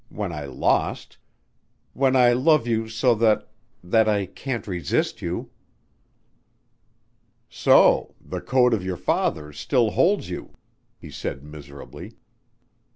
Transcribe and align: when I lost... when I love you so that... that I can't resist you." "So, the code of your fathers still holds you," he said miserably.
when 0.09 0.31
I 0.31 0.45
lost... 0.45 1.19
when 1.93 2.15
I 2.15 2.33
love 2.33 2.65
you 2.65 2.89
so 2.89 3.13
that... 3.13 3.47
that 3.83 4.09
I 4.09 4.25
can't 4.25 4.65
resist 4.65 5.21
you." 5.21 5.51
"So, 7.47 8.15
the 8.19 8.41
code 8.41 8.73
of 8.73 8.83
your 8.83 8.97
fathers 8.97 9.59
still 9.59 9.91
holds 9.91 10.27
you," 10.27 10.57
he 10.97 11.11
said 11.11 11.43
miserably. 11.43 12.15